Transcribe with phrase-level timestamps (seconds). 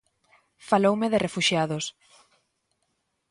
[0.69, 1.85] Faloume de refuxiados.